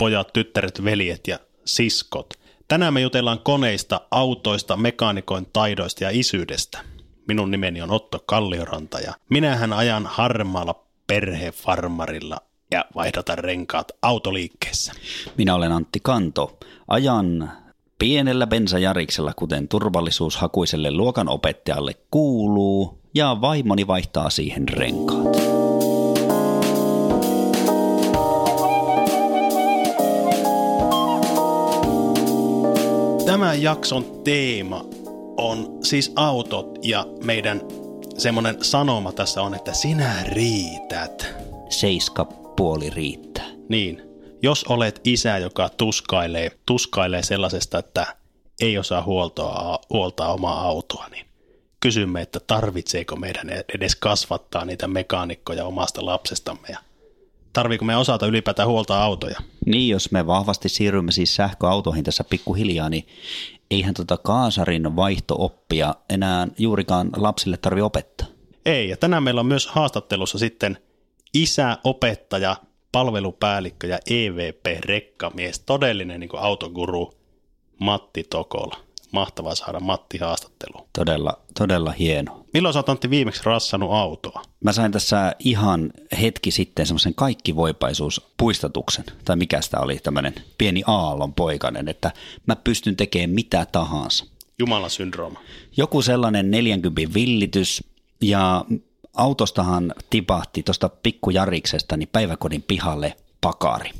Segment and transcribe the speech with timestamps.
[0.00, 2.34] pojat, tyttäret, veljet ja siskot.
[2.68, 6.78] Tänään me jutellaan koneista, autoista, mekaanikoin taidoista ja isyydestä.
[7.28, 14.92] Minun nimeni on Otto Kallioranta ja minähän ajan harmaalla perhefarmarilla ja vaihdata renkaat autoliikkeessä.
[15.38, 16.58] Minä olen Antti Kanto.
[16.88, 17.52] Ajan
[17.98, 25.59] pienellä bensajariksella, kuten turvallisuushakuiselle luokanopettajalle kuuluu, ja vaimoni vaihtaa siihen renkaat.
[33.26, 34.84] Tämän jakson teema
[35.36, 37.60] on siis autot ja meidän
[38.18, 41.34] semmoinen sanoma tässä on, että sinä riität.
[41.68, 42.24] Seiska
[42.56, 43.46] puoli riittää.
[43.68, 44.02] Niin,
[44.42, 48.16] jos olet isä, joka tuskailee, tuskailee sellaisesta, että
[48.60, 51.26] ei osaa huoltoa, huoltaa omaa autoa, niin
[51.80, 56.78] kysymme, että tarvitseeko meidän edes kasvattaa niitä mekaanikkoja omasta lapsestamme ja
[57.52, 59.38] tarviiko me osata ylipäätään huoltaa autoja?
[59.66, 63.06] Niin, jos me vahvasti siirrymme siis sähköautoihin tässä pikkuhiljaa, niin
[63.70, 68.26] eihän tota kaasarin vaihtooppia enää juurikaan lapsille tarvi opettaa.
[68.66, 70.78] Ei, ja tänään meillä on myös haastattelussa sitten
[71.34, 72.56] isä, opettaja,
[72.92, 77.14] palvelupäällikkö ja EVP-rekkamies, todellinen niin autoguru
[77.78, 78.76] Matti Tokola.
[79.12, 80.88] Mahtavaa saada Matti haastattelu.
[80.98, 82.39] Todella, todella hieno.
[82.52, 84.42] Milloin sä oot Antti viimeksi rassannut autoa?
[84.64, 91.34] Mä sain tässä ihan hetki sitten semmoisen kaikkivoipaisuuspuistatuksen, tai mikä sitä oli, tämmöinen pieni aallon
[91.34, 92.12] poikainen, että
[92.46, 94.26] mä pystyn tekemään mitä tahansa.
[94.58, 95.40] Jumalan syndrooma.
[95.76, 97.84] Joku sellainen 40 villitys,
[98.20, 98.64] ja
[99.14, 103.90] autostahan tipahti tuosta pikkujariksesta niin päiväkodin pihalle pakari.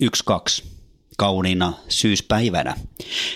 [0.00, 0.73] Yksi, kaksi
[1.18, 2.74] kauniina syyspäivänä.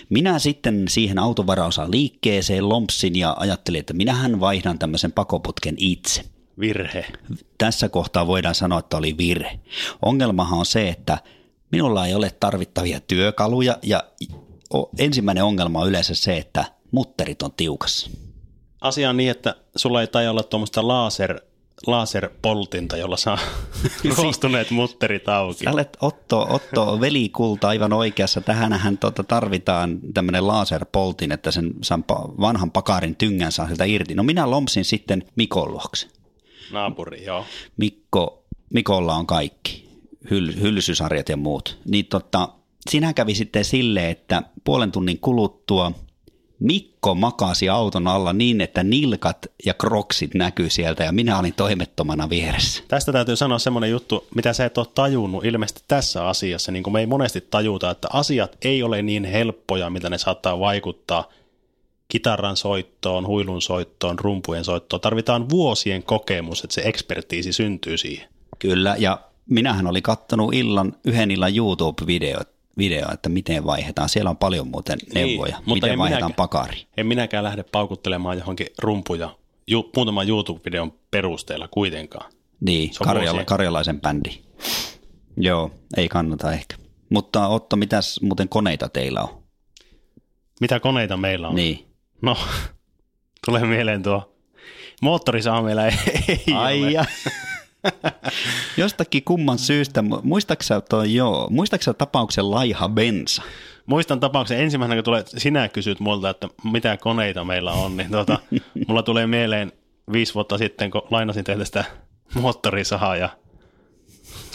[0.09, 6.22] Minä sitten siihen autovaraosa liikkeeseen lompsin ja ajattelin, että minähän vaihdan tämmöisen pakoputken itse.
[6.61, 7.06] Virhe.
[7.59, 9.61] Tässä kohtaa voidaan sanoa, että oli virhe.
[10.03, 11.19] Ongelmahan on se, että
[11.72, 14.05] minulla ei ole tarvittavia työkaluja ja
[14.99, 18.10] ensimmäinen ongelma on yleensä se, että mutterit on tiukassa.
[18.81, 21.41] Asia on niin, että sulla ei tai olla tuommoista laser
[21.87, 23.39] laserpoltinta, jolla saa
[24.16, 25.65] roostuneet mutterit auki.
[25.65, 28.41] Sä olet Otto, Otto velikulta aivan oikeassa.
[28.41, 31.75] Tähänhän tuota tarvitaan tämmöinen laserpoltin, että sen
[32.41, 34.15] vanhan pakarin tyngän saa sieltä irti.
[34.15, 36.09] No minä lompsin sitten Mikon luokse.
[36.72, 37.44] Naapuri, joo.
[37.77, 39.89] Mikko, Mikolla on kaikki,
[40.31, 41.78] Hyl, hylsysarjat ja muut.
[41.84, 42.49] Niin tota,
[42.91, 45.93] sinä kävi sitten sille, että puolen tunnin kuluttua–
[46.59, 52.31] Mikko makasi auton alla niin, että nilkat ja kroksit näkyy sieltä ja minä olin toimettomana
[52.31, 52.83] vieressä.
[52.89, 56.93] Tästä täytyy sanoa semmoinen juttu, mitä sä et ole tajunnut ilmeisesti tässä asiassa, niin kuin
[56.93, 61.29] me ei monesti tajuta, että asiat ei ole niin helppoja, mitä ne saattaa vaikuttaa
[62.09, 65.01] kitaran soittoon, huilun soittoon, rumpujen soittoon.
[65.01, 68.29] Tarvitaan vuosien kokemus, että se ekspertiisi syntyy siihen.
[68.59, 69.21] Kyllä, ja
[69.51, 74.09] minähän olin kattonut illan, yhden illan YouTube-videot video, että miten vaihdetaan.
[74.09, 76.87] Siellä on paljon muuten niin, neuvoja, niin, mutta miten vaihdetaan minäkään, pakari.
[76.97, 79.31] En minäkään lähde paukuttelemaan johonkin rumpuja
[79.66, 82.33] ju, muutaman YouTube-videon perusteella kuitenkaan.
[82.61, 84.31] Niin, karjala, karjalaisen bändi.
[85.37, 86.77] Joo, ei kannata ehkä.
[87.11, 89.43] Mutta Otto, mitäs muuten koneita teillä on?
[90.60, 91.55] Mitä koneita meillä on?
[91.55, 91.87] Niin.
[92.22, 92.37] No,
[93.47, 94.34] tulee mieleen tuo
[95.03, 95.95] moottorisaha meillä ei,
[96.28, 97.06] ei Ai ole.
[98.77, 103.43] Jostakin kumman syystä, muistaaksä, toi, joo, muistaaksä tapauksen laiha bensa?
[103.87, 108.39] Muistan tapauksen ensimmäisenä, kun tulee, sinä kysyt multa, että mitä koneita meillä on, niin tuota,
[108.89, 109.72] mulla tulee mieleen
[110.12, 111.84] viisi vuotta sitten, kun lainasin teiltä sitä
[112.34, 113.28] moottorisahaa ja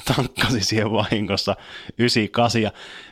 [0.06, 1.56] tankkasi siihen vahingossa
[1.98, 2.62] 98.
[2.62, 2.72] Ja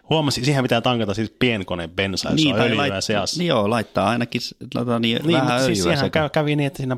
[0.09, 3.38] huomasin, siihen pitää tankata siis pienkone bensa, jos niin, on öljyä lait- seassa.
[3.38, 4.41] Niin joo, laittaa ainakin
[4.73, 6.97] tota, niin, niin, vähän mutta siis siihen kävi, kävi niin, että siinä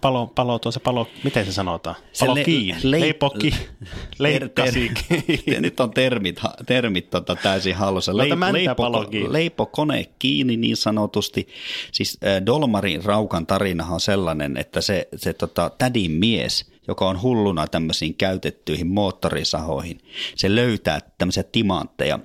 [0.00, 1.96] palo, palo tuossa palo, miten se sanotaan?
[2.20, 3.54] Palo se le, kiinni, le, leipoki,
[4.18, 5.60] leikkasi kiinni.
[5.60, 8.16] Nyt on termit, termit tota, täysin hallussa.
[8.16, 9.32] Leip, leipo, kiinni.
[9.32, 11.48] Leipokone kiinni niin sanotusti.
[11.92, 17.22] Siis äh, Dolmarin Raukan tarinahan on sellainen, että se, se tota, tädin mies– joka on
[17.22, 20.00] hulluna tämmöisiin käytettyihin moottorisahoihin.
[20.36, 22.18] Se löytää tämmöisiä timantteja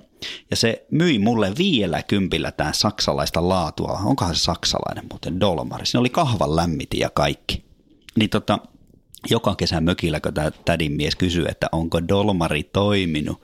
[0.50, 4.00] ja se myi mulle vielä kympillä tämä saksalaista laatua.
[4.04, 5.86] Onkohan se saksalainen muuten Dolmari?
[5.86, 7.64] Siinä oli kahvan lämmiti ja kaikki.
[8.16, 8.58] Niin tota,
[9.30, 13.42] joka kesä mökillä, kun tämä tädin mies kysyy, että onko Dolmari toiminut,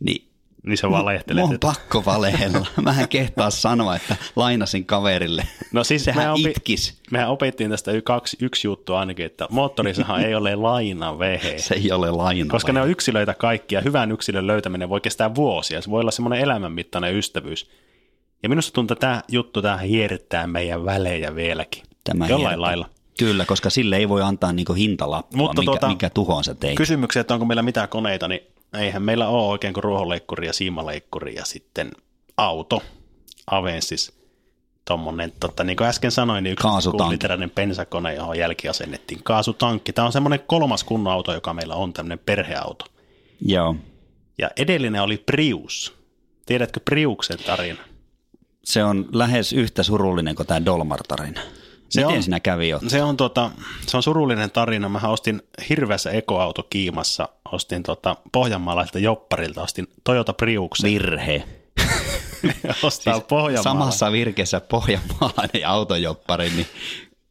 [0.00, 0.27] niin
[0.68, 1.42] Niin se valehtelet.
[1.42, 2.66] Mun on pakko valehella.
[2.82, 5.44] Mä en kehtaa sanoa, että lainasin kaverille.
[5.72, 7.00] No siis Sehän mehän opi- itkis.
[7.10, 11.58] Mehän opittiin tästä y- kaksi, yksi juttu ainakin, että moottorisahan ei ole lainavehe.
[11.68, 12.50] Se ei ole laina.
[12.50, 15.82] Koska ne on yksilöitä kaikki ja hyvän yksilön löytäminen voi kestää vuosia.
[15.82, 17.70] Se voi olla semmoinen elämänmittainen ystävyys.
[18.42, 21.82] Ja minusta tuntuu, että tämä juttu tämä hiertää meidän välejä vieläkin.
[22.04, 22.60] Tämä Jollain hiertää.
[22.60, 22.88] lailla.
[23.18, 26.76] Kyllä, koska sille ei voi antaa niinku hintalappua, Mutta mikä, tuota, mikä tuhon sä teit.
[26.76, 28.40] Kysymyksiä, että onko meillä mitään koneita, niin
[28.74, 31.90] eihän meillä ole oikein kuin ruohonleikkuri ja siimaleikkuri ja sitten
[32.36, 32.82] auto,
[33.50, 34.12] Avensis,
[34.84, 36.56] tuommoinen, tota, niin kuin äsken sanoin, niin
[37.10, 39.92] literäinen pensakone, johon jälki asennettiin kaasutankki.
[39.92, 42.84] Tämä on semmoinen kolmas kunnon auto, joka meillä on, tämmöinen perheauto.
[43.40, 43.76] Joo.
[44.38, 45.94] Ja edellinen oli Prius.
[46.46, 47.80] Tiedätkö Priuksen tarina?
[48.64, 51.40] Se on lähes yhtä surullinen kuin tämä Dolmar-tarina.
[51.88, 52.80] Se Miten on- sinä kävi jo?
[52.88, 53.50] Se on, tota,
[53.86, 54.88] se on surullinen tarina.
[54.88, 60.90] Mä ostin hirveässä ekoautokiimassa, ostin tota, Pohjanmaalaiselta jopparilta, ostin Toyota Priuksen.
[60.90, 61.44] Virhe.
[62.82, 63.62] Ostaa siis Pohjanmaalla.
[63.80, 66.66] Samassa virkessä pohjanmaalainen autojoppari, niin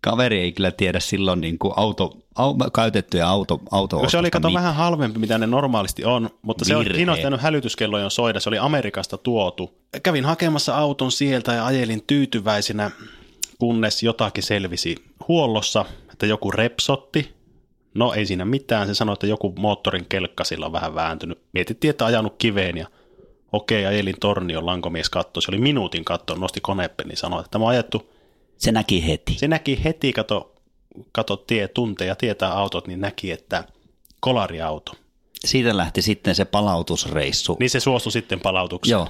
[0.02, 4.54] kaveri ei kyllä tiedä silloin niin kuin auto, au, käytettyjä auto, auto se oli kato
[4.54, 6.90] vähän halvempi, mitä ne normaalisti on, mutta se Virhe.
[6.92, 8.40] on kiinnostanut hälytyskellojen soida.
[8.40, 9.78] Se oli Amerikasta tuotu.
[10.04, 12.92] Kävin hakemassa auton sieltä ja ajelin tyytyväisenä,
[13.58, 14.96] kunnes jotakin selvisi
[15.28, 17.38] huollossa, että joku repsotti.
[17.94, 18.88] No ei siinä mitään.
[18.88, 21.40] Se sanoi, että joku moottorin kelkka sillä on vähän vääntynyt.
[21.54, 22.88] Mietittiin, että ajanut kiveen ja
[23.52, 25.42] okei, ajelin tornion, lankomies katsoi.
[25.42, 28.14] Se oli minuutin katto, nosti konepeli, sanoi, että tämä on ajettu
[28.58, 29.34] Se näki heti.
[29.34, 30.56] se näki heti, kato,
[31.12, 33.64] kato tie, tunteja, tietää autot, niin näki, että
[34.20, 34.92] kolariauto.
[35.46, 37.58] Siitä lähti sitten se palautusreissu.
[37.60, 38.92] Niin se suostui sitten palautukseen.
[38.92, 39.08] Joo.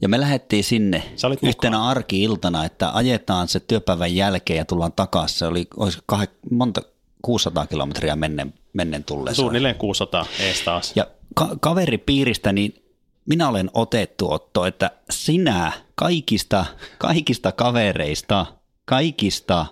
[0.00, 1.02] Ja me lähdettiin sinne
[1.42, 5.38] yhtenä arki-iltana, että ajetaan se työpäivän jälkeen ja tullaan takaisin.
[5.38, 6.82] Se oli olisiko kah- monta
[7.22, 9.40] 600 kilometriä mennen, mennen tulleessa.
[9.42, 10.92] Suunnilleen 600 ees taas.
[10.96, 12.82] Ja ka- kaveripiiristä, niin
[13.26, 16.64] minä olen otettu Otto, että sinä kaikista,
[16.98, 18.46] kaikista kavereista,
[18.84, 19.66] kaikista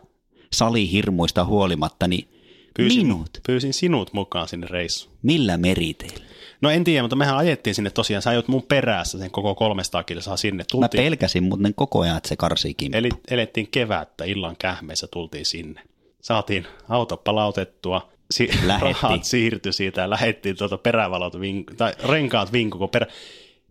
[0.52, 2.28] salihirmuista huolimatta, niin
[2.76, 5.16] Pyysin, minut, pyysin sinut mukaan sinne reissuun.
[5.22, 6.24] millä meriteillä?
[6.64, 8.22] No en tiedä, mutta mehän ajettiin sinne tosiaan.
[8.22, 10.62] Sä ajoit mun perässä sen koko 300 kilsaa sinne.
[10.62, 12.98] Mä Tultiin, pelkäsin muuten koko ajan, että se karsii kimppuun.
[12.98, 15.80] eli, elettiin kevättä, illan kähmeissä tultiin sinne.
[16.20, 18.96] Saatiin auto palautettua, si- Lähettiin.
[19.02, 23.06] rahat siirtyi siitä ja lähettiin tuota perävalot, vink- tai renkaat vinkuko perä...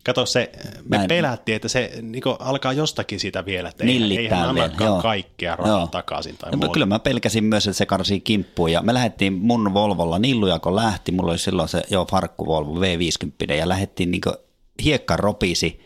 [0.05, 0.51] Kato se,
[0.89, 4.71] me Mä en- pelättiin, että se niin alkaa jostakin siitä vielä, että Nillittää eihän vielä,
[4.79, 5.01] joo.
[5.01, 5.88] kaikkea rahaa Joo.
[5.88, 6.73] takaisin tai Ja muuta.
[6.73, 10.75] Kyllä mä pelkäsin myös, että se karsii kimppuun ja me lähdettiin mun Volvolla, Nilluja kun
[10.75, 14.21] lähti, mulla oli silloin se jo farkku Volvo V50 ja lähdettiin niin
[14.83, 15.79] hiekka ropisi.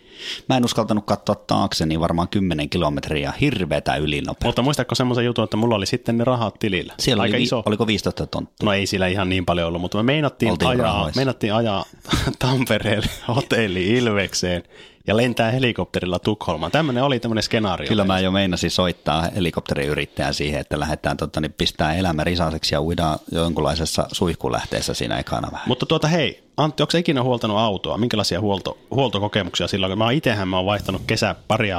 [0.50, 4.46] Mä en uskaltanut katsoa taakse, niin varmaan 10 kilometriä hirveätä ylinopeutta.
[4.46, 6.94] Mutta muistatko semmoisen jutun, että mulla oli sitten ne rahat tilillä?
[7.00, 7.64] Siellä Aika oli, iso.
[7.66, 8.66] oliko 15 tonttia?
[8.66, 11.20] No ei sillä ihan niin paljon ollut, mutta me meinattiin Oltiin ajaa, rahoissa.
[11.20, 11.86] meinattiin ajaa
[12.40, 14.64] Tampereelle hotelli Ilvekseen
[15.08, 16.72] ja lentää helikopterilla Tukholmaan.
[16.72, 17.88] Tämmöinen oli tämmöinen skenaario.
[17.88, 22.82] Kyllä mä jo meinasin soittaa helikopteriyrittäjän siihen, että lähdetään tota, niin pistää elämä risaiseksi ja
[22.82, 25.68] uidaan jonkunlaisessa suihkulähteessä siinä ekana vähän.
[25.68, 27.98] Mutta tuota hei, Antti, onko ikinä huoltanut autoa?
[27.98, 29.92] Minkälaisia huolto, huoltokokemuksia silloin?
[29.92, 31.70] kun Mä itsehän mä oon vaihtanut kesä pari,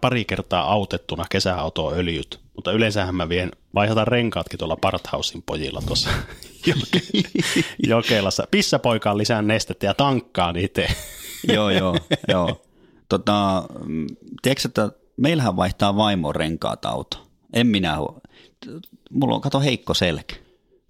[0.00, 6.10] pari kertaa autettuna kesäautoa öljyt, mutta yleensähän mä vien, vaihdan renkaatkin tuolla Parthausin pojilla tuossa
[6.66, 7.24] Joke-
[7.86, 8.46] Jokelassa.
[8.50, 10.86] Pissapoikaan lisää nestettä ja tankkaan itse.
[11.54, 11.96] joo, joo,
[12.28, 12.62] joo.
[13.08, 13.64] Tota,
[14.42, 17.26] tiedätkö, että meillähän vaihtaa vaimo renkaat auto.
[17.52, 17.96] En minä.
[19.10, 20.34] Mulla on, kato, heikko selkä.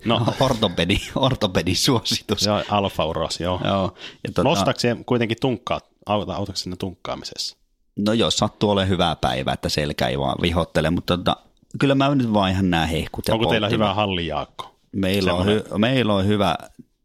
[0.05, 2.41] No, Ortopedi, ortopedi suositus.
[2.41, 3.61] se on Alfa Uros, joo.
[3.65, 3.95] Joo.
[4.25, 7.57] Ja tota, Nostaako se kuitenkin tunkkaa, auta, autaako sinne tunkkaamisessa?
[7.99, 11.37] No jos sattuu olemaan hyvää päivää, että selkä ei vaan vihottele, mutta tota,
[11.81, 14.75] kyllä mä nyt vaihan nämä hehkut Onko teillä hyvä hallijaakko?
[14.93, 16.57] Meillä on, hy, meillä on hyvä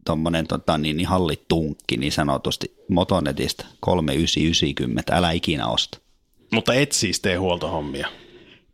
[0.06, 5.98] tuommoinen tota, niin, niin hallitunkki niin sanotusti Motonetista 3990, älä ikinä osta.
[6.52, 8.08] Mutta et siis tee huoltohommia.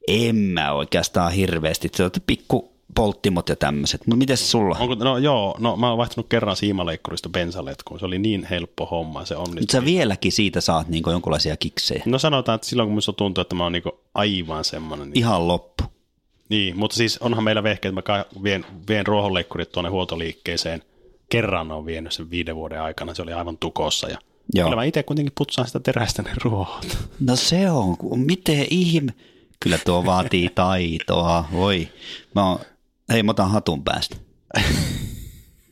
[0.07, 4.77] En mä oikeastaan hirveästi, se on pikku polttimot ja tämmöiset, mutta miten sulla?
[4.79, 7.99] Onko, no joo, no mä oon vaihtanut kerran siimaleikkurista bensaletkuun.
[7.99, 9.81] Se oli niin helppo homma, se Nyt onnistui.
[9.81, 12.03] sä vieläkin siitä saat niin jonkunlaisia kiksejä.
[12.05, 15.09] No sanotaan, että silloin kun minusta tuntuu, että mä oon niinku aivan semmoinen.
[15.09, 15.83] Niin, Ihan loppu.
[16.49, 20.83] niin, mutta siis onhan meillä vehkeet, että mä vien, vien ruohonleikkurit tuonne huoltoliikkeeseen.
[21.29, 24.09] Kerran on vienyt sen viiden vuoden aikana, se oli aivan tukossa.
[24.09, 24.17] Ja
[24.53, 24.65] Joo.
[24.65, 26.97] Kyllä mä itse kuitenkin putsaan sitä terästä ne ruohot.
[27.27, 29.13] No se on, miten ihme.
[29.59, 31.87] Kyllä tuo vaatii taitoa, voi.
[32.35, 32.59] Mä oon,
[33.11, 34.15] hei mä otan hatun päästä.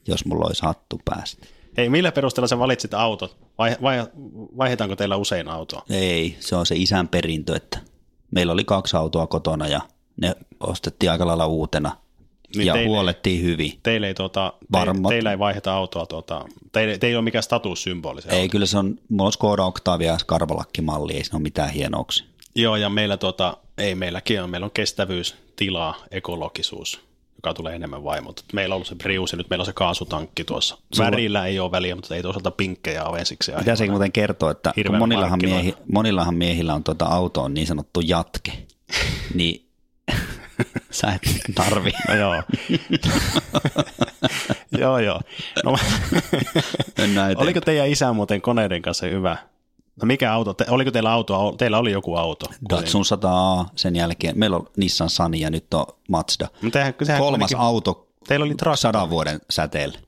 [0.08, 1.48] Jos mulla olisi hattu päästä.
[1.78, 3.38] Hei, millä perusteella sä valitsit autot?
[3.58, 4.08] Vai, vai,
[4.58, 5.82] vaihdetaanko teillä usein autoa?
[5.90, 7.80] Ei, se on se isän perintö, että
[8.32, 9.82] meillä oli kaksi autoa kotona ja
[10.22, 11.98] ne ostettiin aika lailla uutena.
[12.56, 13.80] Niin ja teille- huolettiin hyvin.
[13.84, 14.80] Teille ei, tuota, te,
[15.10, 18.22] teillä ei vaihdeta autoa, tuota, teille, teillä ei ole mikään statussymboli.
[18.22, 18.52] Se Ei, auto.
[18.52, 22.26] kyllä se on, mulla on Skoda Octavia Skarvalakki-malli, ei siinä ole mitään hienouksia.
[22.56, 27.07] Joo, ja meillä tuota, ei meilläkin on, meillä on kestävyys, tilaa, ekologisuus,
[27.38, 28.44] joka tulee enemmän vaimolta.
[28.54, 30.78] Meillä on ollut se Prius ja nyt meillä on se kaasutankki tuossa.
[30.98, 33.52] Värillä ei ole väliä, mutta ei toisaalta pinkkejä ole ensiksi.
[33.58, 38.02] Mitä se muuten kertoo, että monillahan, miehi, monillahan miehillä on tuota auto on niin sanottu
[38.02, 38.52] jatke,
[39.34, 39.68] niin
[40.92, 41.22] sä et
[41.56, 41.92] tarvi.
[42.08, 42.44] No joo.
[44.80, 45.22] joo, joo.
[45.66, 45.78] No,
[47.36, 49.38] oliko teidän isä muuten koneiden kanssa hyvä?
[50.02, 50.54] No mikä auto?
[50.54, 51.56] Te, oliko teillä auto?
[51.58, 52.46] Teillä oli joku auto.
[52.70, 54.40] Datsun 100 sen jälkeen.
[54.40, 56.48] Meillä on Nissan Sunny ja nyt on Mazda.
[56.62, 58.78] Mutta eihän- sehän Kolmas kuitenkin- auto Teillä oli traktori.
[58.82, 60.00] sadan vuoden säteellä.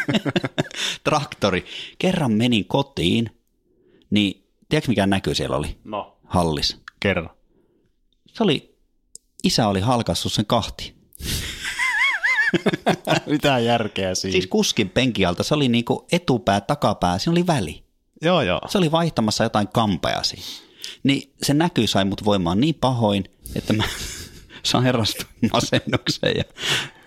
[1.04, 1.64] Traktori.
[1.98, 3.30] Kerran menin kotiin,
[4.10, 6.76] niin tiedätkö mikä näky siellä oli No, hallis?
[7.00, 7.30] kerran.
[8.32, 8.76] Se oli,
[9.44, 10.94] isä oli halkassut sen kahti.
[13.26, 14.32] Mitä järkeä siinä?
[14.32, 17.84] Siis kuskin penkin alta, se oli niinku etupää, takapää, siinä oli väli.
[18.22, 18.60] Joo, joo.
[18.68, 20.68] Se oli vaihtamassa jotain kampea siinä.
[21.02, 23.84] Niin se näky sai mut voimaan niin pahoin, että mä
[24.62, 26.44] sairastuin masennukseen ja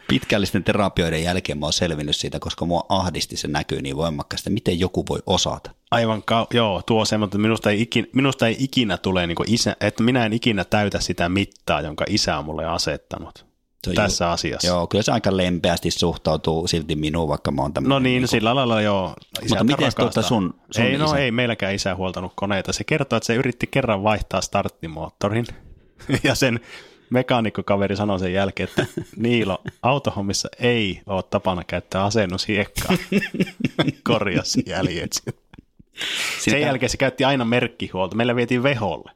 [0.07, 4.79] pitkällisten terapioiden jälkeen mä oon selvinnyt siitä, koska mua ahdisti se näkyy niin voimakkaasti, miten
[4.79, 5.71] joku voi osata.
[5.91, 9.75] Aivan, ka- joo, tuo semmoinen, että minusta ei ikinä, minusta ei ikinä tule niin isä,
[9.81, 13.50] että minä en ikinä täytä sitä mittaa, jonka isä on mulle asettanut
[13.87, 14.67] Se tässä asiassa.
[14.67, 17.89] Joo, kyllä se aika lempeästi suhtautuu silti minuun, vaikka mä oon tämmöinen.
[17.95, 19.13] No niin, sillä lailla joo.
[19.41, 21.17] Isä Mutta miten tuota sun- sun ei, no isä?
[21.17, 22.73] ei meilläkään isä huoltanut koneita.
[22.73, 25.45] Se kertoo, että se yritti kerran vaihtaa starttimoottorin
[26.23, 26.59] ja sen
[27.09, 28.85] mekaanikkokaveri sanoi sen jälkeen, että
[29.17, 32.97] Niilo, autohommissa ei ole tapana käyttää asennushiekkaa.
[34.07, 35.13] Korjasi jäljet.
[35.13, 35.31] Sitä-
[36.39, 38.15] Sen jälkeen se käytti aina merkkihuolta.
[38.15, 39.11] Meillä vietiin veholle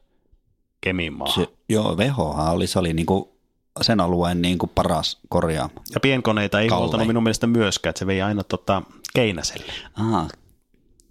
[0.81, 1.45] Keminmaahan.
[1.45, 3.34] Se, joo, Vehohan oli, se oli niinku
[3.81, 5.73] sen alueen niinku paras korjaama.
[5.93, 6.79] Ja pienkoneita ei Kalle.
[6.79, 8.81] huoltanut minun mielestä myöskään, että se vei aina tota,
[9.13, 9.71] Keinäselle.
[9.99, 10.27] Aha,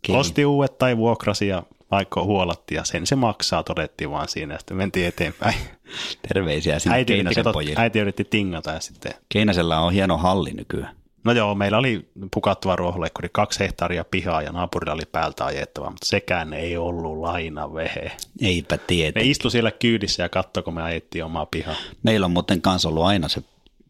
[0.09, 0.21] Okay.
[0.21, 4.59] Osti uudet tai vuokrasi ja vaikka huolatti ja sen se maksaa, todettiin vaan siinä ja
[4.59, 5.54] sitten mentiin eteenpäin.
[6.28, 7.80] Terveisiä sinne Äiti yritti, Keinäsen kato, pojille.
[7.83, 10.97] äiti yritti tingata ja sitten, Keinäsellä on hieno halli nykyään.
[11.24, 16.06] No joo, meillä oli pukattava ruohonleikkuri, kaksi hehtaaria pihaa ja naapurilla oli päältä ajettava, mutta
[16.06, 18.12] sekään ei ollut lainavehe.
[18.42, 19.20] Eipä Ne tiedä.
[19.22, 21.74] istu siellä kyydissä ja katsoi, kun me ajettiin omaa pihaa.
[22.02, 23.42] Meillä on muuten kanssa ollut aina se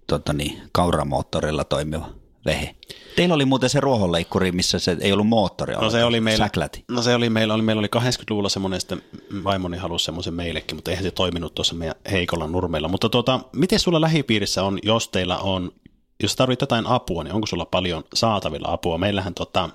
[0.07, 2.09] tota niin, kauramoottorilla toimiva
[2.47, 2.75] vehe.
[3.17, 5.75] Teillä oli muuten se ruohonleikkuri, missä se ei ollut moottori.
[5.75, 6.85] No se oli meillä, Säkläti.
[6.89, 9.03] no se oli meillä, oli, meillä oli 80-luvulla semmoinen, sitten
[9.45, 12.89] vaimoni halusi semmoisen meillekin, mutta eihän se toiminut tuossa meidän heikolla nurmeilla.
[12.89, 15.73] Mutta tuota, miten sulla lähipiirissä on, jos teillä on,
[16.25, 18.99] jos tarvitset jotain apua, niin onko sulla paljon saatavilla apua?
[18.99, 19.71] Meillähän tota,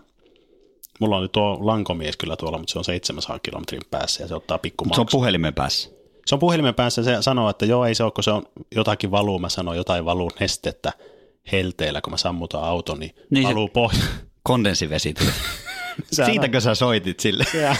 [1.00, 4.36] mulla on nyt tuo lankomies kyllä tuolla, mutta se on 700 kilometrin päässä ja se
[4.36, 5.89] ottaa pikku Se on puhelimen päässä.
[6.25, 8.44] se on puhelimen päässä ja se sanoo, että joo ei se ole, kun se on
[8.75, 10.94] jotakin valuu, mä sanon jotain valuu nestettä
[11.51, 14.03] helteellä, kun mä sammutan auton, niin, Niin valuu pohja.
[14.44, 15.13] Kondensivesi
[16.01, 16.08] tuli.
[16.15, 17.46] Sehän on- Siitäkö sä soitit sille?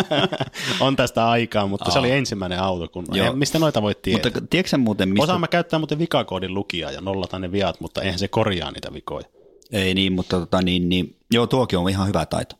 [0.80, 3.32] On tästä aikaa, mutta se oli ensimmäinen auto, kun Joo.
[3.32, 4.30] Mistä noita voi tietää.
[4.32, 5.22] Mutta tiedätkö sä muuten, mistä...
[5.22, 8.92] Osaan mä käyttää muuten vikakoodin lukijaa ja nollata ne viat, mutta eihän se korjaa niitä
[8.92, 9.26] vikoja.
[9.72, 12.56] Ei niin, mutta tota, niin, niin, joo, tuokin on ihan hyvä taito.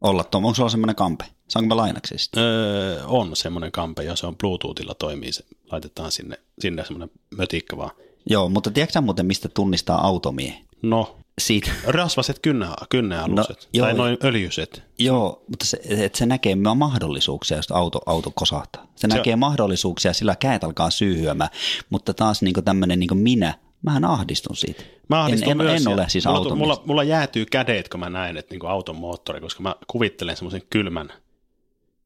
[0.00, 0.38] Olla tuo.
[0.38, 1.24] Onko sulla semmoinen kampe?
[1.48, 2.40] Saanko mä lainaksi sitä?
[2.40, 7.76] Öö, on semmoinen kampe, ja se on Bluetoothilla toimii, se laitetaan sinne, sinne semmoinen mötikkä
[7.76, 7.90] vaan.
[8.26, 10.64] Joo, mutta tiedätkö sä muuten, mistä tunnistaa automiehen?
[10.82, 11.70] No, Siitä.
[11.86, 13.86] rasvaset kynne, kynnealukset, No, joo.
[13.86, 14.82] tai noin öljyset.
[14.98, 18.82] Joo, mutta se, et se näkee mahdollisuuksia, jos auto, auto kosahtaa.
[18.82, 21.50] Se, se näkee mahdollisuuksia, sillä käet alkaa syyhyämään,
[21.90, 24.82] mutta taas niin tämmöinen niin minä, mähän ahdistun siitä.
[25.08, 26.58] Mä ahdistun en, en, myös, en ja ole siis mulla, automies.
[26.58, 30.62] mulla, mulla jäätyy kädet, kun mä näen, että niin auton moottori, koska mä kuvittelen semmoisen
[30.70, 31.12] kylmän,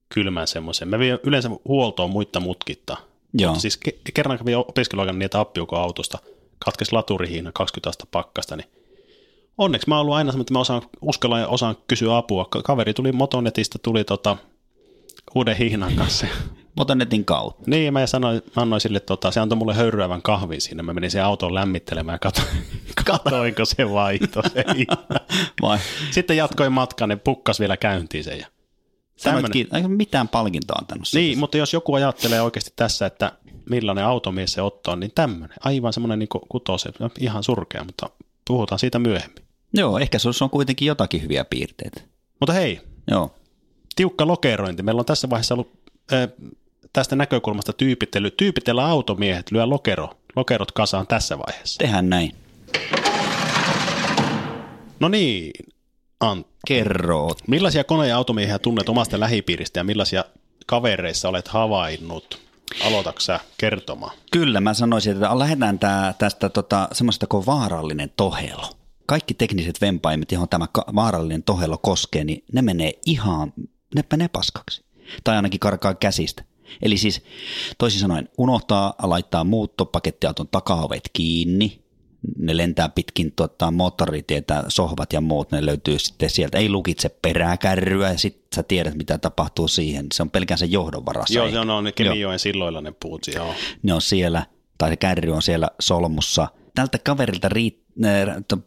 [0.08, 0.88] kylmän semmoisen.
[0.88, 2.96] Mä vien yleensä huoltoon muitta mutkitta.
[3.34, 3.50] Joo.
[3.50, 6.18] Mutta siis ke- kerran kävin opiskeluaikana niitä appiukon autosta,
[6.64, 8.70] katkes laturihiina 20 astetta pakkasta, niin
[9.58, 12.44] onneksi mä oon ollut aina että mä osaan, uskallan ja osaan kysyä apua.
[12.50, 14.36] Ka- Kaveri tuli Motonetista, tuli tota,
[15.34, 16.26] uuden hihnan kanssa.
[16.76, 17.62] Motonetin kautta.
[17.66, 20.82] Niin, mä sanoin, mä annoin sille, tota, se antoi mulle höyryävän kahvin siinä.
[20.82, 22.46] Mä menin siihen autoon lämmittelemään ja katoin,
[23.04, 24.42] katoinko se vaihto.
[24.42, 24.64] Se.
[25.62, 25.78] Vai?
[26.10, 28.38] Sitten jatkoin matkan, ne pukkas vielä käyntiin sen.
[28.38, 28.46] Ja
[29.22, 29.50] tämmönen.
[29.54, 31.06] ei mitään palkintoa antanut.
[31.08, 31.20] siitä.
[31.20, 33.32] Niin, mutta jos joku ajattelee oikeasti tässä, että
[33.70, 35.58] millainen automies se Otto on, niin tämmöinen.
[35.60, 38.10] Aivan semmoinen niin kutose, ihan surkea, mutta
[38.44, 39.42] puhutaan siitä myöhemmin.
[39.74, 42.00] Joo, ehkä sinussa on kuitenkin jotakin hyviä piirteitä.
[42.40, 42.80] Mutta hei,
[43.10, 43.34] Joo.
[43.96, 44.82] tiukka lokerointi.
[44.82, 45.72] Meillä on tässä vaiheessa ollut
[46.12, 46.28] äh,
[46.92, 48.30] tästä näkökulmasta tyypittely.
[48.30, 51.78] Tyypitellä automiehet, lyö lokero, lokerot kasaan tässä vaiheessa.
[51.78, 52.34] Tehdään näin.
[55.00, 55.52] No niin,
[56.20, 56.52] Antti.
[56.66, 57.30] Kerro.
[57.48, 60.24] Millaisia kone- ja automiehiä tunnet omasta lähipiiristä ja millaisia
[60.66, 62.40] kavereissa olet havainnut?
[62.84, 64.16] Aloitatko sä kertomaan?
[64.32, 68.70] Kyllä, mä sanoisin, että lähdetään tää, tästä tota, semmoista kuin vaarallinen tohelo.
[69.06, 73.52] Kaikki tekniset vempaimet, johon tämä vaarallinen tohelo koskee, niin ne menee ihan,
[73.94, 74.84] ne menee paskaksi.
[75.24, 76.44] Tai ainakin karkaa käsistä.
[76.82, 77.22] Eli siis
[77.78, 81.81] toisin sanoen unohtaa laittaa muuttopakettiauton takaovet kiinni,
[82.38, 86.58] ne lentää pitkin tuota, moottoritietä, sohvat ja muut, ne löytyy sitten sieltä.
[86.58, 90.06] Ei lukitse peräkärryä ja sitten sä tiedät, mitä tapahtuu siihen.
[90.14, 91.34] Se on pelkään se johdon varassa.
[91.34, 93.54] Joo, se on, on ne Kemijoen silloilla ne puut, joo.
[93.82, 94.46] Ne on siellä,
[94.78, 96.48] tai se kärry on siellä solmussa.
[96.74, 97.82] Tältä kaverilta riittää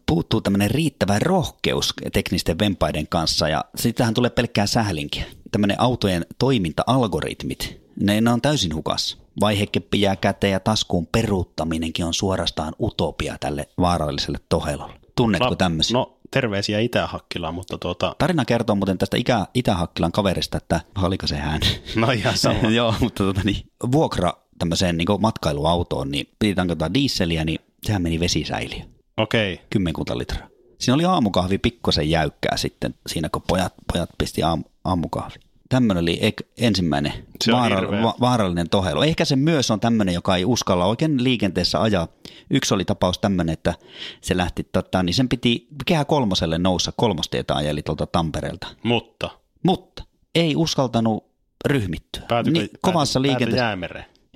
[0.06, 5.26] puuttuu tämmöinen riittävä rohkeus teknisten vempaiden kanssa ja sitähän tulee pelkkää sählinkiä.
[5.52, 9.18] Tämmöinen autojen toiminta-algoritmit, ne, ne on täysin hukassa.
[9.40, 14.94] Vaihekeppi jää käteen ja taskuun peruuttaminenkin on suorastaan utopia tälle vaaralliselle tohelolle.
[15.16, 15.98] Tunnetko La- tämmöisiä?
[15.98, 18.16] No terveisiä Itä-Hakkilaan, mutta tuota...
[18.18, 21.62] Tarina kertoo muuten tästä Itä- Itä-Hakkilan kaverista, että oliko se hän?
[21.96, 22.70] No ihan sama.
[22.76, 23.58] Joo, mutta tuota, niin,
[23.92, 28.84] vuokra tämmöiseen niin matkailuautoon, niin piti tankata diisseliä, niin sehän meni vesisäiliö.
[29.18, 29.54] Okei.
[29.54, 29.66] Okay.
[29.70, 30.48] Kymmenkunta litraa.
[30.80, 35.45] Siinä oli aamukahvi pikkusen jäykkää sitten siinä, kun pojat, pojat pisti aam, aamukahvi.
[35.70, 37.14] Tämmöinen oli ek, ensimmäinen
[37.52, 39.02] vaara, va, vaarallinen tohelu.
[39.02, 42.08] Ehkä se myös on tämmöinen, joka ei uskalla oikein liikenteessä ajaa.
[42.50, 43.74] Yksi oli tapaus tämmöinen, että
[44.22, 48.68] se lähti, tota, niin sen piti kehä kolmoselle noussa kolmosteita ajeli tuolta Tampereelta.
[48.84, 49.30] Mutta?
[49.64, 50.04] Mutta
[50.36, 51.26] ei uskaltanut
[51.66, 52.24] ryhmittyä.
[52.28, 53.78] Päätykö, niin, kovassa liikenteessä.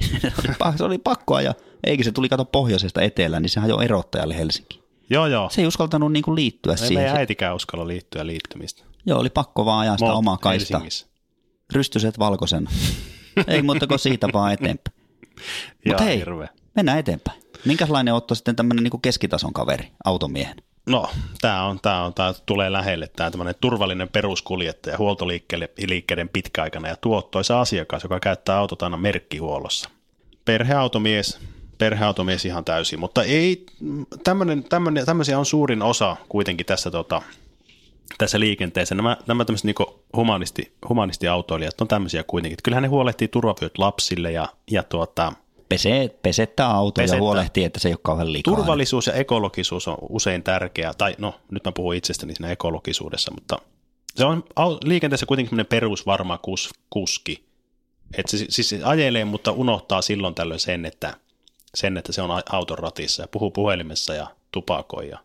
[0.77, 1.53] se oli pakko ajaa.
[1.83, 4.83] Eikä se tuli kato pohjoisesta etelään, niin se hajoi erottajalle Helsinki.
[5.09, 5.49] Joo, joo.
[5.49, 6.95] Se ei uskaltanut niin kuin liittyä ei siihen.
[6.95, 8.83] Meidän äitikään uskalla liittyä liittymistä.
[9.05, 10.81] Joo, oli pakko vaan ajaa sitä omaa kaista.
[11.73, 12.67] Rystyset valkoisen.
[13.47, 14.97] ei muuta kuin siitä vaan eteenpäin.
[15.87, 16.49] Mutta hei, hirveä.
[16.75, 17.41] mennään eteenpäin.
[17.65, 20.55] Minkälainen Otto sitten tämmöinen niin keskitason kaveri, automiehen?
[20.89, 21.09] No,
[21.41, 27.61] tämä on, tämä on, tämä tulee lähelle, tämä tämmöinen turvallinen peruskuljettaja, huoltoliikkeiden pitkäaikana ja tuottoisa
[27.61, 29.89] asiakas, joka käyttää autot aina merkkihuollossa.
[30.45, 31.39] Perheautomies,
[31.77, 33.65] perheautomies ihan täysin, mutta ei,
[34.23, 37.21] tämmönen, tämmönen, tämmöisiä on suurin osa kuitenkin tässä, tota,
[38.17, 38.95] tässä liikenteessä.
[38.95, 39.75] Nämä, nämä tämmöiset niin
[40.15, 42.57] humanisti, humanistiautoilijat on tämmöisiä kuitenkin.
[42.63, 45.33] Kyllähän ne huolehtii turvavyöt lapsille ja, ja tuota,
[45.69, 48.55] Pese, pesettää autoa ja huolehtii, että se ei ole kauhean liikaa.
[48.55, 53.57] Turvallisuus ja ekologisuus on usein tärkeää, tai no nyt mä puhun itsestäni siinä ekologisuudessa, mutta
[54.15, 54.43] se on
[54.83, 57.43] liikenteessä kuitenkin perusvarma kus, kuski.
[58.17, 61.13] Että se, siis se ajelee, mutta unohtaa silloin tällöin sen, että–
[61.75, 65.19] sen, että se on auton ratissa ja puhuu puhelimessa ja tupakoi ja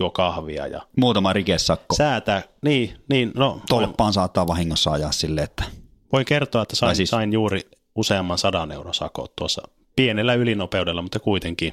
[0.00, 0.66] juo kahvia.
[0.66, 1.96] Ja Muutama rikesakko.
[1.96, 3.60] Säätää, niin, niin no.
[3.68, 5.64] Tolppaan saattaa vahingossa ajaa sille, että...
[6.12, 7.10] Voin kertoa, että sain, siis...
[7.10, 7.60] sain juuri
[7.94, 9.62] useamman sadan euron sakot tuossa
[9.96, 11.72] pienellä ylinopeudella, mutta kuitenkin.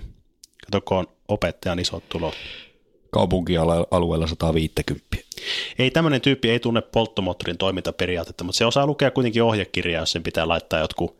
[0.66, 2.34] Kato, kun on opettajan isot tulot.
[3.12, 5.18] Kaupunkialueella 150.
[5.80, 10.24] Ei tämmöinen tyyppi ei tunne polttomoottorin toimintaperiaatetta, mutta se osaa lukea kuitenkin ohjekirjaa, jos sen
[10.24, 11.18] pitää laittaa jotkut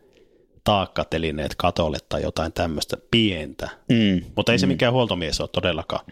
[0.64, 3.68] taakkatelineet katolle tai jotain tämmöistä pientä.
[3.88, 4.24] Mm.
[4.36, 4.72] Mutta ei se mm.
[4.72, 6.06] mikään huoltomies ole todellakaan.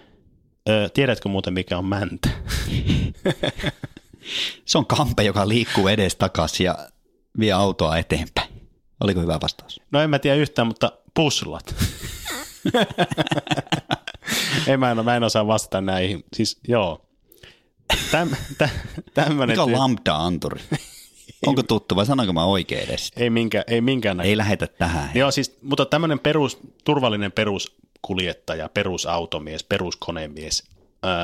[0.94, 2.29] Tiedätkö muuten, mikä on mäntä?
[4.64, 6.88] se on kampe, joka liikkuu edes takaisin ja
[7.38, 8.48] vie autoa eteenpäin.
[9.01, 9.81] Oliko hyvä vastaus?
[9.90, 11.75] No en mä tiedä yhtään, mutta puslat.
[14.66, 16.25] ei, mä, en, mä en osaa vastata näihin.
[16.37, 17.07] Siis joo.
[18.11, 18.68] Täm, tä,
[19.14, 20.61] tämmönen Mikä on lambda-anturi?
[21.46, 23.12] Onko tuttu vai sanoinko mä oikein edes?
[23.16, 25.11] Ei, minkä, ei minkään Ei lähetä tähän.
[25.14, 27.33] Joo, siis, mutta tämmöinen perus, turvallinen
[28.03, 30.65] peruskuljettaja, perusautomies, peruskonemies,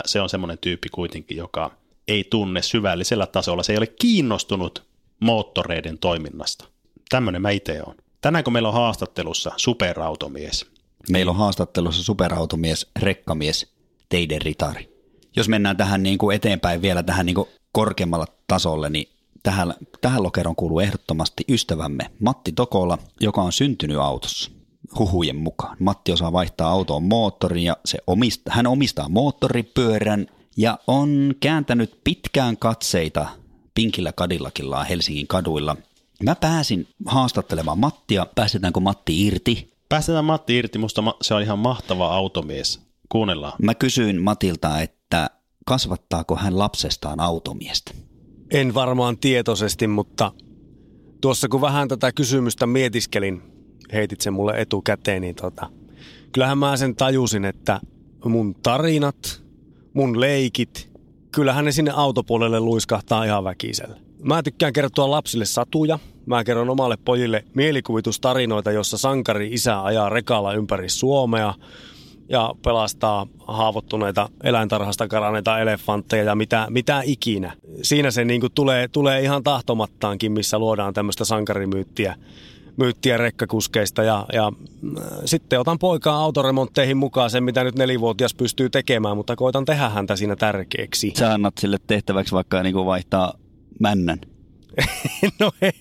[0.07, 1.71] se on semmoinen tyyppi kuitenkin, joka
[2.09, 3.63] ei tunne syvällisellä tasolla.
[3.63, 4.83] Se ei ole kiinnostunut
[5.21, 6.69] moottoreiden toiminnasta.
[7.09, 7.97] Tämmöinen mä itse olen.
[8.21, 10.67] Tänään kun meillä on haastattelussa superautomies.
[11.11, 13.73] Meillä on haastattelussa superautomies, rekkamies,
[14.09, 14.89] teiden ritari.
[15.37, 19.09] Jos mennään tähän niin kuin eteenpäin vielä tähän niin kuin korkeammalla tasolle, niin
[19.43, 24.51] Tähän, tähän lokeron kuuluu ehdottomasti ystävämme Matti Tokola, joka on syntynyt autossa
[24.99, 25.77] huhujen mukaan.
[25.81, 32.57] Matti osaa vaihtaa autoon moottorin ja se omista, hän omistaa moottoripyörän ja on kääntänyt pitkään
[32.57, 33.27] katseita
[33.75, 35.77] pinkillä kadillakillaan Helsingin kaduilla.
[36.23, 38.27] Mä pääsin haastattelemaan Mattia.
[38.35, 39.73] Päästetäänkö Matti irti?
[39.89, 40.79] Päästetään Matti irti.
[40.79, 42.81] Musta se on ihan mahtava automies.
[43.09, 43.53] Kuunnellaan.
[43.63, 45.31] Mä kysyin Matilta, että
[45.67, 47.91] kasvattaako hän lapsestaan automiestä.
[48.51, 50.33] En varmaan tietoisesti, mutta
[51.21, 53.43] tuossa kun vähän tätä kysymystä mietiskelin,
[53.93, 55.67] heitit sen mulle etukäteen, niin tota,
[56.33, 57.81] kyllähän mä sen tajusin, että
[58.25, 59.43] mun tarinat,
[59.93, 60.89] mun leikit,
[61.33, 63.97] kyllähän ne sinne autopuolelle luiskahtaa ihan väkisellä.
[64.23, 65.99] Mä tykkään kertoa lapsille satuja.
[66.27, 71.55] Mä kerron omalle pojille mielikuvitustarinoita, jossa sankari isä ajaa rekalla ympäri Suomea–
[72.29, 77.53] ja pelastaa haavoittuneita eläintarhasta karanneita elefantteja ja mitä, mitä ikinä.
[77.83, 82.17] Siinä se niin tulee, tulee ihan tahtomattaankin, missä luodaan tämmöistä sankarimyyttiä
[82.79, 84.53] myyttiä rekkakuskeista ja, ja
[84.99, 89.89] äh, sitten otan poikaa autoremontteihin mukaan sen, mitä nyt nelivuotias pystyy tekemään, mutta koitan tehdä
[89.89, 91.13] häntä siinä tärkeäksi.
[91.19, 93.35] Sä annat sille tehtäväksi vaikka niin kuin vaihtaa
[93.81, 94.19] männän.
[95.41, 95.73] no hei,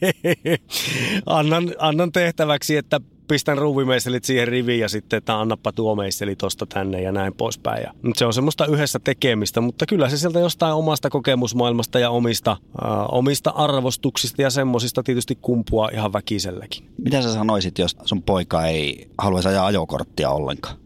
[1.26, 6.66] annan, annan tehtäväksi, että pistän ruuvimeistelit siihen riviin ja sitten, että annappa tuo meisteli tosta
[6.66, 7.84] tänne ja näin poispäin.
[7.84, 12.52] Ja, se on semmoista yhdessä tekemistä, mutta kyllä se sieltä jostain omasta kokemusmaailmasta ja omista,
[12.52, 16.86] äh, omista arvostuksista ja semmoisista tietysti kumpua ihan väkiselläkin.
[16.98, 20.78] Mitä sä sanoisit, jos sun poika ei haluaisi ajaa ajokorttia ollenkaan?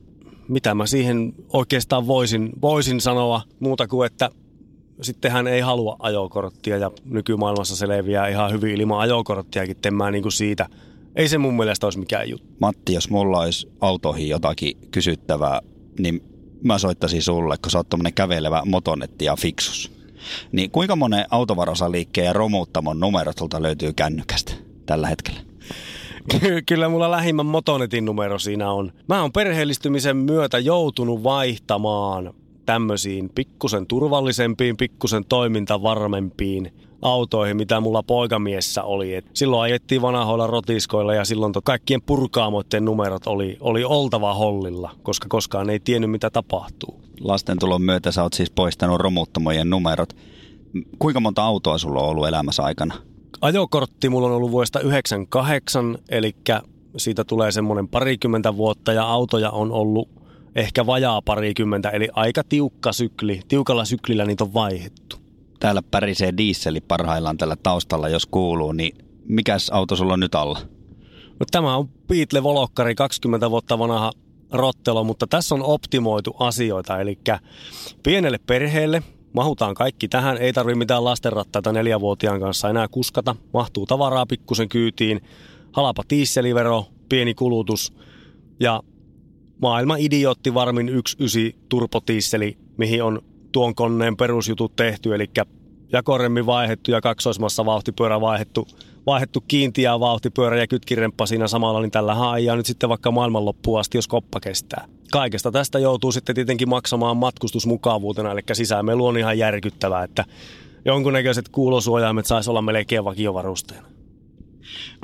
[0.47, 4.29] Mitä mä siihen oikeastaan voisin, voisin sanoa muuta kuin, että
[5.01, 9.77] sitten hän ei halua ajokorttia ja nykymaailmassa se leviää ihan hyvin ilman ajokorttiakin.
[9.85, 10.69] En mä niin kuin siitä–
[11.15, 12.47] ei se mun mielestä olisi mikään juttu.
[12.59, 15.61] Matti, jos mulla olisi autoihin jotakin kysyttävää,
[15.99, 16.23] niin
[16.63, 19.91] mä soittaisin sulle, kun sä oot tommonen kävelevä motonetti ja fiksus.
[20.51, 24.53] Niin kuinka monen autovarosaliikkeen ja romuuttamon numerot sulta löytyy kännykästä
[24.85, 25.39] tällä hetkellä?
[26.65, 28.91] Kyllä mulla lähimmän Motonetin numero siinä on.
[29.07, 32.33] Mä oon perheellistymisen myötä joutunut vaihtamaan
[32.65, 39.15] tämmöisiin pikkusen turvallisempiin, pikkusen toimintavarmempiin autoihin, mitä mulla poikamiessä oli.
[39.15, 44.91] Et silloin ajettiin vanhoilla rotiskoilla ja silloin to kaikkien purkaamoiden numerot oli, oli oltava hollilla,
[45.03, 47.01] koska koskaan ei tiennyt mitä tapahtuu.
[47.19, 50.15] Lasten tulon myötä sä oot siis poistanut romuttamojen numerot.
[50.99, 52.95] Kuinka monta autoa sulla on ollut elämässä aikana?
[53.41, 56.35] Ajokortti mulla on ollut vuodesta 98, eli
[56.97, 60.09] siitä tulee semmoinen parikymmentä vuotta ja autoja on ollut
[60.55, 63.41] ehkä vajaa parikymmentä, eli aika tiukka sykli.
[63.47, 65.10] Tiukalla syklillä niitä on vaihdettu
[65.61, 70.59] täällä pärisee diisseli parhaillaan tällä taustalla, jos kuuluu, niin mikäs auto sulla on nyt alla?
[71.39, 74.11] No, tämä on Beatle Volokkari, 20 vuotta vanha
[74.51, 77.19] rottelo, mutta tässä on optimoitu asioita, eli
[78.03, 84.25] pienelle perheelle mahutaan kaikki tähän, ei tarvi mitään lastenrattaita neljävuotiaan kanssa enää kuskata, mahtuu tavaraa
[84.25, 85.21] pikkusen kyytiin,
[85.71, 87.93] halapa tiisselivero, pieni kulutus
[88.59, 88.83] ja
[89.61, 95.29] maailman idiootti varmin 1.9 turpotiisseli, mihin on tuon koneen perusjutut tehty, eli
[95.91, 98.67] jakoremmi vaihettu ja kaksoismassa vauhtipyörä vaihettu,
[99.05, 103.97] vaihettu kiintiä vauhtipyörä ja kytkiremppa siinä samalla, niin tällä ajaa nyt sitten vaikka maailmanloppuun asti,
[103.97, 104.87] jos koppa kestää.
[105.11, 110.25] Kaikesta tästä joutuu sitten tietenkin maksamaan matkustusmukavuutena, eli sisäänmelu on ihan järkyttävää, että
[110.85, 113.87] jonkunnäköiset kuulosuojaimet saisi olla melkein vakiovarusteena.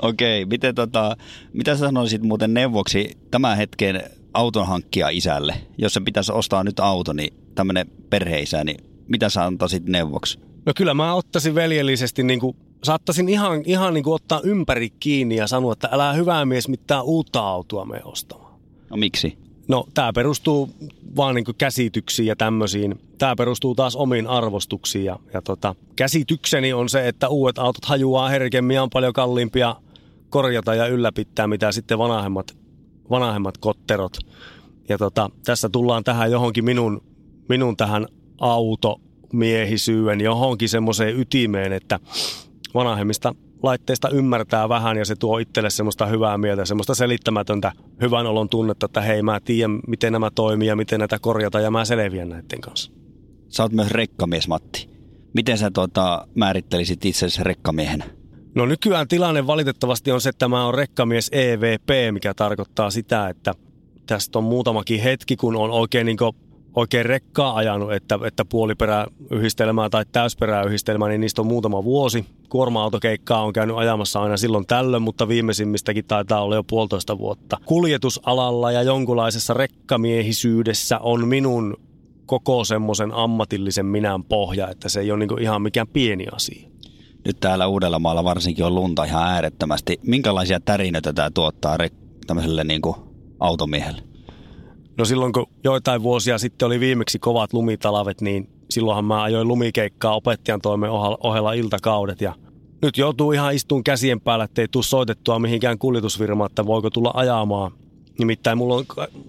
[0.02, 1.18] Okei, miten tota,
[1.54, 4.04] mitä sä sanoisit muuten neuvoksi tämän hetken
[4.38, 5.56] auton hankkia isälle?
[5.78, 10.40] Jos se pitäisi ostaa nyt auto, niin tämmöinen perheisä, niin mitä sä antaisit neuvoksi?
[10.66, 15.36] No kyllä mä ottaisin veljellisesti, niin kuin, saattaisin ihan, ihan niin kuin ottaa ympäri kiinni
[15.36, 18.60] ja sanoa, että älä hyvää mies mitään uutta autoa me ostamaan.
[18.90, 19.38] No miksi?
[19.68, 20.70] No tämä perustuu
[21.16, 23.00] vaan niin käsityksiin ja tämmöisiin.
[23.18, 28.30] Tämä perustuu taas omiin arvostuksiin ja, ja tota, käsitykseni on se, että uudet autot hajuaa
[28.30, 29.76] herkemmin ja on paljon kalliimpia
[30.30, 32.58] korjata ja ylläpittää, mitä sitten vanhemmat,
[33.10, 34.18] vanhemmat kotterot.
[34.90, 37.02] Ja tota, tässä tullaan tähän johonkin minun
[37.50, 38.08] minun tähän
[38.40, 42.00] automiehisyyden johonkin semmoiseen ytimeen, että
[42.74, 48.50] vanhemmista laitteista ymmärtää vähän ja se tuo itselle semmoista hyvää mieltä, semmoista selittämätöntä hyvän olon
[48.50, 52.30] tunnetta, että hei mä tiedän miten nämä toimii ja miten näitä korjata ja mä selviän
[52.30, 52.92] näiden kanssa.
[53.50, 54.90] Sä oot myös rekkamies Matti.
[55.34, 58.17] Miten sä tuota, määrittelisit itsesi rekkamiehenä?
[58.58, 63.54] No nykyään tilanne valitettavasti on se, että mä oon rekkamies EVP, mikä tarkoittaa sitä, että
[64.06, 66.18] tästä on muutamakin hetki, kun on oikein niin
[66.76, 72.26] oikein rekkaa ajanut, että, että puoliperäyhdistelmää tai täysperäyhdistelmää, niin niistä on muutama vuosi.
[72.50, 77.58] Kuorma-autokeikkaa on käynyt ajamassa aina silloin tällöin, mutta viimeisimmistäkin taitaa olla jo puolitoista vuotta.
[77.66, 81.78] Kuljetusalalla ja jonkunlaisessa rekkamiehisyydessä on minun
[82.26, 86.77] koko semmoisen ammatillisen minän pohja, että se ei ole niin ihan mikään pieni asia.
[87.28, 90.00] Nyt täällä Uudellamaalla varsinkin on lunta ihan äärettömästi.
[90.04, 91.78] Minkälaisia tärinöitä tämä tuottaa
[92.28, 92.82] tämmöiselle niin
[93.40, 94.02] automiehelle?
[94.98, 100.16] No silloin kun joitain vuosia sitten oli viimeksi kovat lumitalavet, niin silloinhan mä ajoin lumikeikkaa
[100.16, 100.90] opettajan toimen
[101.24, 102.36] ohella iltakaudet ja
[102.82, 107.72] nyt joutuu ihan istuun käsien päällä, ettei tule soitettua mihinkään kuljetusfirmaan, että voiko tulla ajamaan.
[108.20, 108.86] Nimittäin mulla on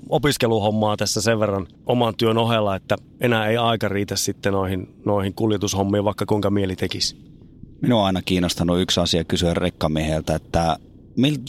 [0.09, 5.35] opiskeluhommaa tässä sen verran oman työn ohella, että enää ei aika riitä sitten noihin, noihin
[5.35, 7.38] kuljetushommiin, vaikka kuinka mieli tekisi.
[7.83, 10.77] Minua on aina kiinnostanut yksi asia kysyä rekkamieheltä, että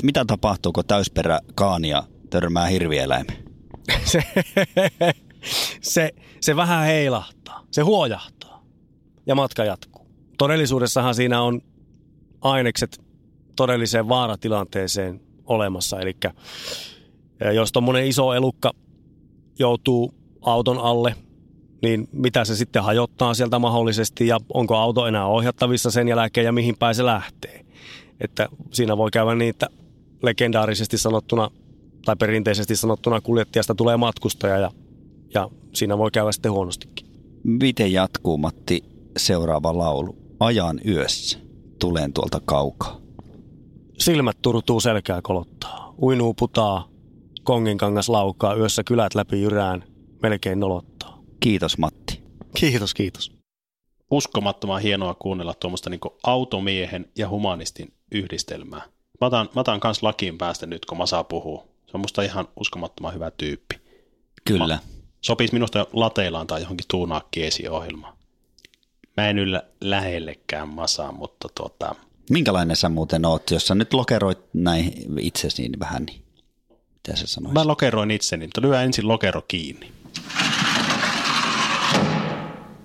[0.03, 3.43] mitä tapahtuu, kun täysperä kaania törmää hirvieläimeen?
[4.11, 4.23] se,
[5.81, 6.11] se,
[6.41, 8.63] se vähän heilahtaa, se huojahtaa
[9.25, 10.07] ja matka jatkuu.
[10.37, 11.61] Todellisuudessahan siinä on
[12.41, 13.01] ainekset
[13.55, 15.99] todelliseen vaaratilanteeseen olemassa.
[15.99, 16.15] Eli
[17.53, 18.71] jos tuommoinen iso elukka
[19.59, 21.15] joutuu auton alle,
[21.81, 26.51] niin mitä se sitten hajottaa sieltä mahdollisesti ja onko auto enää ohjattavissa sen jälkeen ja
[26.51, 27.65] mihin päin se lähtee.
[28.21, 29.67] Että siinä voi käydä niin, että
[30.21, 31.51] legendaarisesti sanottuna
[32.05, 34.71] tai perinteisesti sanottuna kuljettajasta tulee matkustaja ja,
[35.33, 37.07] ja siinä voi käydä sitten huonostikin.
[37.43, 38.83] Miten jatkuu Matti
[39.17, 40.17] seuraava laulu?
[40.39, 41.39] Ajan yössä.
[41.79, 43.01] Tulen tuolta kaukaa.
[43.97, 45.93] Silmät turtuu selkää kolottaa.
[46.01, 46.87] Uinuu putaa,
[47.43, 49.83] kongin kangas laukaa, yössä kylät läpi jyrään,
[50.21, 50.98] melkein nolottaa.
[51.39, 52.21] Kiitos Matti.
[52.55, 53.31] Kiitos, kiitos.
[54.11, 58.81] Uskomattoman hienoa kuunnella tuommoista niin automiehen ja humanistin yhdistelmää.
[59.21, 61.63] Mä otan, mä otan kans lakiin päästä nyt, kun Masa puhuu.
[61.85, 63.75] Se on musta ihan uskomattoman hyvä tyyppi.
[64.45, 64.67] Kyllä.
[64.67, 64.79] Ma,
[65.21, 68.17] sopisi minusta lateilaan tai johonkin tuunaakki esiohjelmaan.
[69.17, 71.95] Mä en yllä lähellekään Masaa, mutta tuota...
[72.29, 76.21] Minkälainen sä muuten oot, jos sä nyt lokeroit näin itsesi niin vähän, niin
[76.93, 77.53] mitä sä sanoisit?
[77.53, 79.91] Mä lokeroin itseni, mutta lyö ensin lokero kiinni.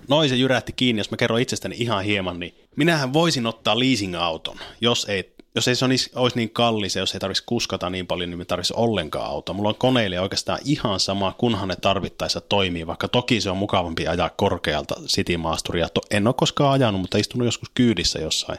[0.09, 4.59] Noin se jyrähti kiinni, jos mä kerron itsestäni ihan hieman, niin minähän voisin ottaa leasing-auton,
[4.81, 8.07] jos ei, jos ei se olisi, olisi niin kallis ja jos ei tarvitsisi kuskata niin
[8.07, 9.55] paljon, niin me tarvitsisi ollenkaan autoa.
[9.55, 14.09] Mulla on koneille oikeastaan ihan sama, kunhan ne tarvittaessa toimii, vaikka toki se on mukavampi
[14.09, 15.89] ajaa korkealta City-maasturia.
[16.11, 18.59] En ole koskaan ajanut, mutta istunut joskus kyydissä jossain,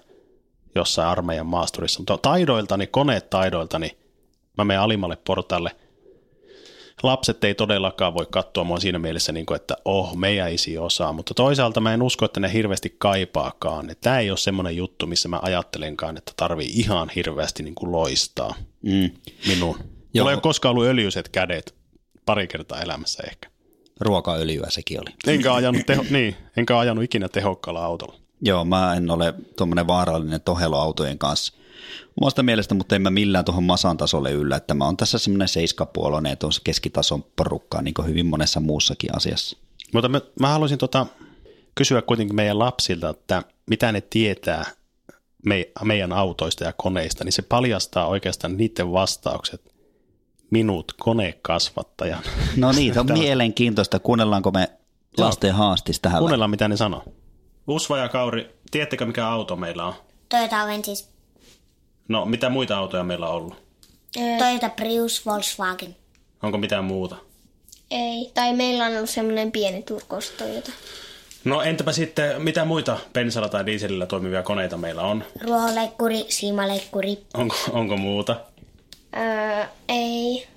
[0.75, 1.99] jossain armeijan maasturissa.
[1.99, 3.97] Mutta taidoiltani, koneet taidoiltani,
[4.57, 5.75] mä menen alimmalle portaalle–
[7.05, 11.13] lapset ei todellakaan voi katsoa mua siinä mielessä, niin kuin, että oh, meidän isi osaa,
[11.13, 13.91] mutta toisaalta mä en usko, että ne hirveästi kaipaakaan.
[14.01, 18.55] Tämä ei ole semmoinen juttu, missä mä ajattelenkaan, että tarvii ihan hirveästi niin kuin loistaa
[18.81, 19.09] mm.
[19.47, 19.75] minun.
[19.79, 20.23] Joo.
[20.23, 21.75] Mulla ei ole koskaan ollut öljyiset kädet,
[22.25, 23.49] pari kertaa elämässä ehkä.
[23.99, 25.15] Ruokaöljyä sekin oli.
[25.27, 28.15] Enkä ajanut, teho, niin, enkä ajanut ikinä tehokkaalla autolla.
[28.41, 31.53] Joo, mä en ole tuommoinen vaarallinen toheloautojen kanssa–
[32.21, 35.47] omasta mielestä, mutta en mä millään tuohon masan tasolle yllä, että mä oon tässä semmoinen
[35.47, 39.57] seiskapuoloinen ja tuossa keskitason porukkaa niin kuin hyvin monessa muussakin asiassa.
[39.93, 41.05] Mutta mä, mä haluaisin tota,
[41.75, 44.65] kysyä kuitenkin meidän lapsilta, että mitä ne tietää
[45.45, 49.75] me, meidän autoista ja koneista, niin se paljastaa oikeastaan niiden vastaukset
[50.51, 52.23] minut konekasvattajan.
[52.57, 53.99] No niin, on mielenkiintoista.
[53.99, 54.71] Kuunnellaanko me
[55.17, 56.19] lasten haastis tähän?
[56.19, 57.03] Kuunnellaan, mitä ne sanoo.
[57.67, 59.93] Usva ja Kauri, tiedättekö mikä auto meillä on?
[60.29, 61.14] Toyota Avensis
[62.07, 63.55] No, mitä muita autoja meillä on ollut?
[64.39, 65.95] Toyota Prius, Volkswagen.
[66.43, 67.15] Onko mitään muuta?
[67.91, 70.71] Ei, tai meillä on ollut semmoinen pieni turkous Toyota.
[71.43, 75.23] No entäpä sitten, mitä muita bensalla tai dieselillä toimivia koneita meillä on?
[75.41, 77.17] Ruohonleikkuri, siimaleikkuri.
[77.33, 78.35] Onko, onko muuta?
[79.17, 80.47] Öö, ei.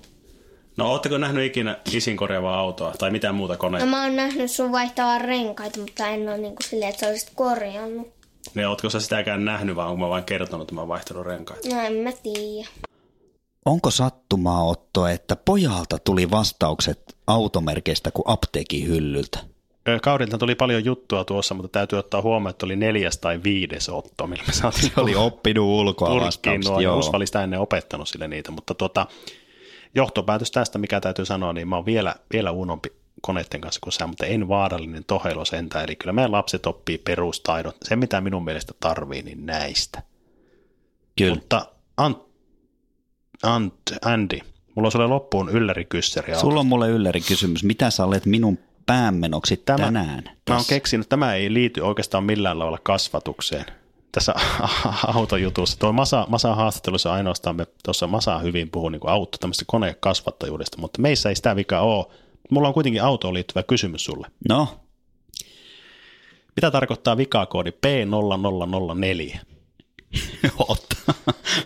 [0.77, 3.85] No ootteko nähnyt ikinä isin korjaavaa autoa tai mitään muuta koneita?
[3.85, 7.07] No mä oon nähnyt sun vaihtavan renkaita, mutta en ole niin kuin silleen, että sä
[7.07, 8.18] olisit korjannut.
[8.55, 11.69] Ne, ootko sä sitäkään nähnyt, vai onko mä vain kertonut, että mä oon vaihtanut renkaita?
[11.69, 12.67] No en mä tiedä.
[13.65, 19.39] Onko sattumaa Otto, että pojalta tuli vastaukset automerkeistä kuin apteekin hyllyltä?
[20.01, 24.27] Kaurilta tuli paljon juttua tuossa, mutta täytyy ottaa huomioon, että oli neljäs tai viides Otto,
[24.27, 24.91] millä me saatiin.
[24.95, 26.97] Se oli oppinut ulkoa vastaukset, joo.
[26.97, 29.07] Usva oli sitä ennen opettanut sille niitä, mutta tuota,
[29.95, 32.89] johtopäätös tästä, mikä täytyy sanoa, niin mä oon vielä, vielä unompi
[33.21, 35.85] koneiden kanssa kuin sä, mutta en vaarallinen tohelo sentään.
[35.85, 37.77] Eli kyllä meidän lapset oppii perustaidot.
[37.83, 40.03] Se, mitä minun mielestä tarvii, niin näistä.
[41.17, 41.35] Kyllä.
[41.35, 41.65] Mutta
[41.97, 42.17] Ant,
[43.43, 44.39] Ant, Andy,
[44.75, 46.35] mulla on sulle loppuun yllärikyssäri.
[46.35, 47.63] Sulla on mulle yllärikysymys.
[47.63, 50.23] Mitä sä olet minun päämenoksi tämä, tänään?
[50.49, 53.65] Mä oon keksinyt, että tämä ei liity oikeastaan millään lailla kasvatukseen
[54.11, 54.33] tässä
[55.15, 55.79] autojutussa.
[55.79, 61.01] Tuo Masa, Masa haastattelussa ainoastaan me tuossa Masa hyvin puhuu niin auto, tämmöistä konekasvattajuudesta, mutta
[61.01, 62.05] meissä ei sitä vika ole,
[62.51, 64.27] Mulla on kuitenkin autoon liittyvä kysymys sulle.
[64.49, 64.79] No?
[66.55, 69.39] Mitä tarkoittaa vikakoodi P0004?
[70.67, 70.95] Otta.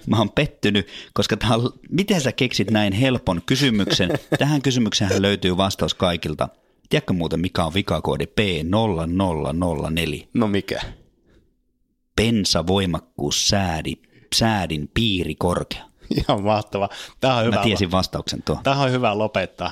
[0.08, 4.10] Mä oon pettynyt, koska tää on, miten sä keksit näin helpon kysymyksen?
[4.39, 6.50] Tähän kysymykseen löytyy vastaus kaikilta.
[6.89, 10.28] Tiedätkö muuten, mikä on vikakoodi P0004?
[10.34, 10.82] No mikä?
[12.15, 13.93] Pensavoimakkuus säädi,
[14.36, 15.84] säädin piiri korkea.
[16.17, 16.89] Ihan mahtava.
[17.19, 17.56] Tämä on hyvä.
[17.56, 18.60] Mä tiesin vastauksen tuo.
[18.63, 19.72] Tämä on hyvä lopettaa.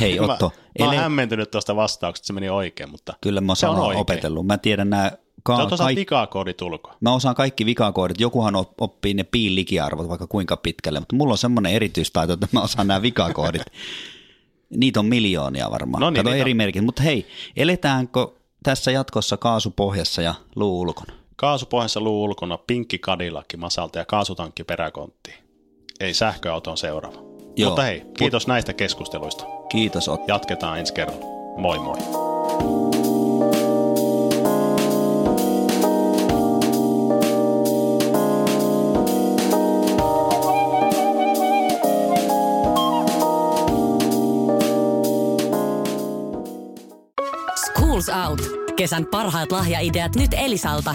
[0.00, 0.52] Hei Otto.
[0.78, 4.00] Mä, mä oon hämmentynyt tuosta vastauksesta, se meni oikein, mutta Kyllä mä se on oikein.
[4.00, 4.46] opetellut.
[4.46, 6.96] Mä tiedän nämä Ka- Sä osaat vikakoodit ulkoa.
[7.00, 8.20] Mä osaan kaikki vikakoodit.
[8.20, 12.86] Jokuhan oppii ne piilikiarvot vaikka kuinka pitkälle, mutta mulla on semmoinen erityistaito, että mä osaan
[12.86, 13.62] nämä vikakoodit.
[14.76, 16.00] Niitä on miljoonia varmaan.
[16.00, 16.84] No niin, Kato eri merkit.
[16.84, 17.26] Mutta hei,
[17.56, 18.28] eletäänkö
[18.62, 21.12] tässä jatkossa kaasupohjassa ja luu ulkona?
[21.36, 25.36] Kaasupohjassa luu ulkona, pinkki kadillakki masalta ja kaasutankki peräkonttiin.
[26.00, 27.33] Ei sähköauto on seuraava.
[27.56, 27.70] Joo.
[27.70, 28.48] Mutta hei, kiitos Mut...
[28.48, 29.44] näistä keskusteluista.
[29.68, 30.24] Kiitos Otto.
[30.28, 31.24] Jatketaan ensi kerralla.
[31.56, 31.96] Moi moi.
[47.66, 48.40] Schools Out.
[48.76, 50.94] Kesän parhaat lahjaideat nyt Elisalta.